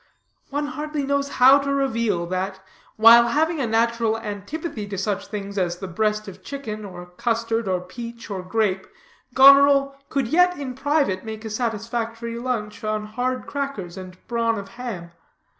One 0.49 0.65
hardly 0.65 1.03
knows 1.05 1.29
how 1.29 1.59
to 1.59 1.71
reveal, 1.71 2.25
that, 2.25 2.59
while 2.95 3.27
having 3.27 3.59
a 3.59 3.67
natural 3.67 4.17
antipathy 4.17 4.87
to 4.87 4.97
such 4.97 5.27
things 5.27 5.59
as 5.59 5.77
the 5.77 5.87
breast 5.87 6.27
of 6.27 6.41
chicken, 6.43 6.83
or 6.83 7.05
custard, 7.05 7.67
or 7.67 7.81
peach, 7.81 8.27
or 8.31 8.41
grape, 8.41 8.87
Goneril 9.35 9.95
could 10.09 10.27
yet 10.29 10.57
in 10.57 10.73
private 10.73 11.23
make 11.23 11.45
a 11.45 11.51
satisfactory 11.51 12.39
lunch 12.39 12.83
on 12.83 13.05
hard 13.05 13.45
crackers 13.45 13.95
and 13.95 14.17
brawn 14.27 14.57
of 14.57 14.69
ham. 14.69 15.11